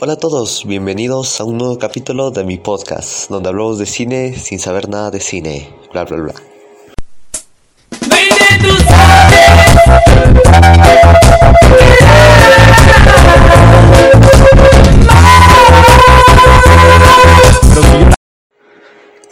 [0.00, 4.32] Hola a todos, bienvenidos a un nuevo capítulo de mi podcast, donde hablamos de cine
[4.38, 6.34] sin saber nada de cine, bla bla bla.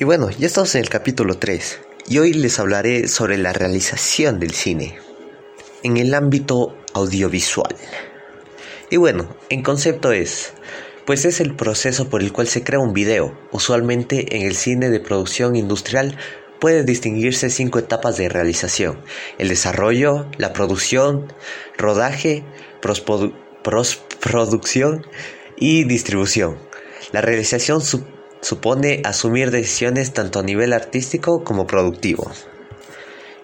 [0.01, 1.79] Y bueno, ya estamos en el capítulo 3,
[2.09, 4.99] y hoy les hablaré sobre la realización del cine
[5.85, 7.77] en el ámbito audiovisual.
[8.89, 10.53] Y bueno, en concepto es,
[11.07, 13.37] pues es el proceso por el cual se crea un video.
[13.51, 16.17] Usualmente en el cine de producción industrial
[16.61, 19.01] puede distinguirse cinco etapas de realización.
[19.39, 21.33] El desarrollo, la producción,
[21.77, 22.45] rodaje,
[23.63, 25.05] postproducción
[25.57, 26.59] y distribución.
[27.13, 27.81] La realización
[28.41, 32.31] supone asumir decisiones tanto a nivel artístico como productivo.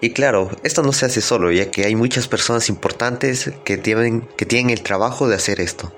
[0.02, 4.22] Y claro, esto no se hace solo, ya que hay muchas personas importantes que tienen,
[4.36, 5.92] que tienen el trabajo de hacer esto.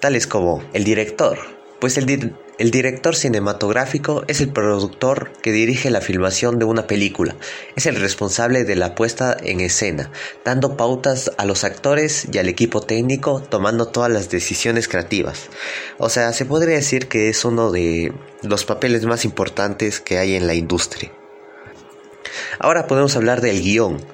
[0.00, 1.38] Tales como el director,
[1.78, 7.36] pues el, el director cinematográfico es el productor que dirige la filmación de una película,
[7.76, 10.10] es el responsable de la puesta en escena,
[10.44, 15.50] dando pautas a los actores y al equipo técnico, tomando todas las decisiones creativas.
[15.98, 20.34] O sea, se podría decir que es uno de los papeles más importantes que hay
[20.34, 21.12] en la industria.
[22.58, 24.04] Ahora podemos hablar del guion,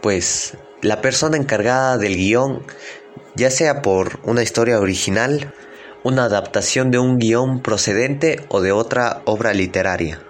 [0.00, 2.62] pues la persona encargada del guion,
[3.34, 5.52] ya sea por una historia original,
[6.02, 10.20] una adaptación de un guion procedente o de otra obra literaria.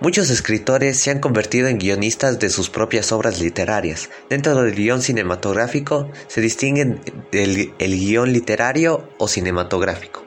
[0.00, 4.10] Muchos escritores se han convertido en guionistas de sus propias obras literarias.
[4.28, 7.00] Dentro del guion cinematográfico se distinguen
[7.32, 10.24] el, el guion literario o cinematográfico.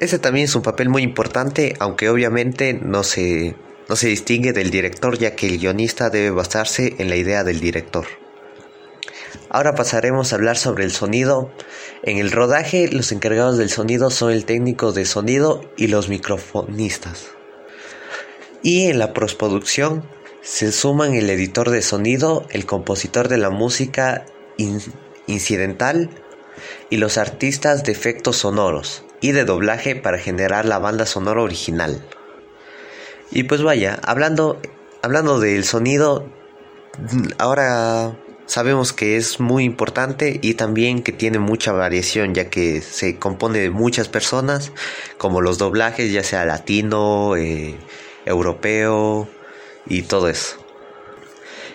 [0.00, 3.54] Ese también es un papel muy importante, aunque obviamente no se
[3.88, 7.60] no se distingue del director ya que el guionista debe basarse en la idea del
[7.60, 8.06] director.
[9.48, 11.52] Ahora pasaremos a hablar sobre el sonido.
[12.02, 17.28] En el rodaje los encargados del sonido son el técnico de sonido y los microfonistas.
[18.62, 20.04] Y en la postproducción
[20.42, 24.26] se suman el editor de sonido, el compositor de la música
[25.26, 26.10] incidental
[26.90, 32.04] y los artistas de efectos sonoros y de doblaje para generar la banda sonora original.
[33.30, 34.60] Y pues vaya, hablando,
[35.02, 36.28] hablando del sonido,
[37.38, 38.16] ahora
[38.46, 43.58] sabemos que es muy importante y también que tiene mucha variación ya que se compone
[43.58, 44.72] de muchas personas
[45.18, 47.76] como los doblajes ya sea latino, eh,
[48.24, 49.28] europeo
[49.86, 50.56] y todo eso.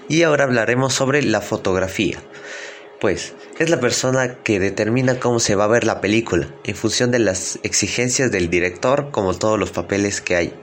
[0.07, 2.22] Y ahora hablaremos sobre la fotografía.
[3.00, 7.11] Pues es la persona que determina cómo se va a ver la película en función
[7.11, 10.53] de las exigencias del director como todos los papeles que hay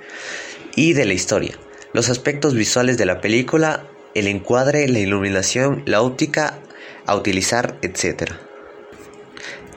[0.78, 1.58] y de la historia,
[1.92, 6.60] los aspectos visuales de la película, el encuadre, la iluminación, la óptica
[7.04, 8.34] a utilizar, etc.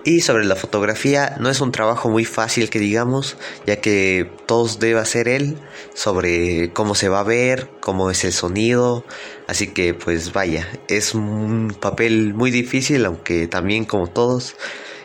[0.04, 4.78] Y sobre la fotografía, no es un trabajo muy fácil que digamos, ya que todos
[4.78, 5.58] debe hacer él
[5.96, 9.04] sobre cómo se va a ver, cómo es el sonido,
[9.48, 14.56] así que pues vaya, es un papel muy difícil, aunque también como todos,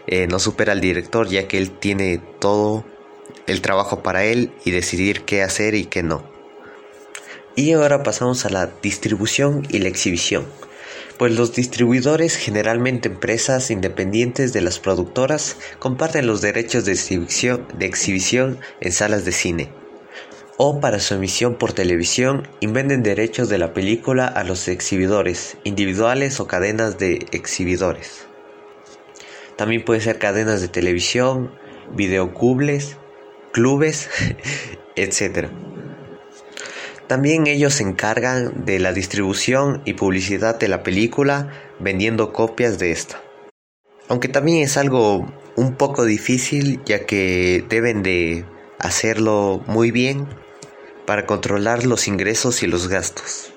[0.07, 2.85] eh, no supera al director, ya que él tiene todo
[3.47, 6.25] el trabajo para él y decidir qué hacer y qué no.
[7.55, 10.45] Y ahora pasamos a la distribución y la exhibición.
[11.19, 17.87] Pues los distribuidores, generalmente empresas independientes de las productoras, comparten los derechos de exhibición, de
[17.87, 19.73] exhibición en salas de cine.
[20.59, 25.57] O para su emisión por televisión y venden derechos de la película a los exhibidores,
[25.65, 28.27] individuales o cadenas de exhibidores.
[29.57, 31.53] También puede ser cadenas de televisión,
[31.95, 32.99] videocubles
[33.57, 34.11] clubes,
[34.97, 35.49] etc.
[37.07, 41.51] También ellos se encargan de la distribución y publicidad de la película
[41.81, 43.19] vendiendo copias de esta.
[44.09, 48.45] Aunque también es algo un poco difícil ya que deben de
[48.79, 50.27] hacerlo muy bien
[51.07, 53.53] para controlar los ingresos y los gastos.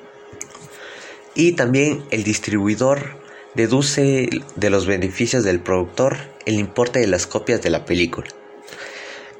[1.36, 3.20] Y también el distribuidor
[3.54, 8.30] deduce de los beneficios del productor el importe de las copias de la película.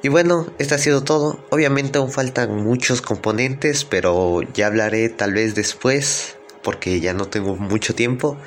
[0.02, 1.44] Y bueno, esto ha sido todo.
[1.50, 7.56] Obviamente aún faltan muchos componentes, pero ya hablaré tal vez después, porque ya no tengo
[7.56, 8.38] mucho tiempo.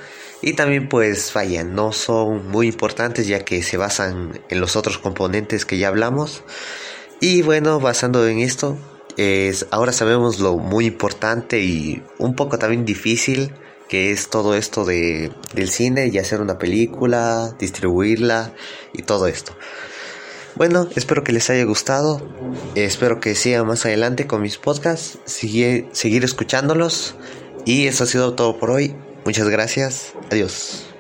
[0.42, 4.98] Y también pues vaya, no son muy importantes ya que se basan en los otros
[4.98, 6.44] componentes que ya hablamos.
[7.20, 8.78] Y bueno, basando en esto,
[9.18, 13.54] es, ahora sabemos lo muy importante y un poco también difícil
[13.88, 18.54] que es todo esto de, del cine y hacer una película, distribuirla
[18.92, 19.56] y todo esto.
[20.56, 22.22] Bueno, espero que les haya gustado.
[22.76, 25.18] Espero que siga más adelante con mis podcasts.
[25.26, 27.16] seguir escuchándolos.
[27.66, 28.96] Y eso ha sido todo por hoy.
[29.26, 30.14] Muchas gracias.
[30.30, 30.93] Adiós.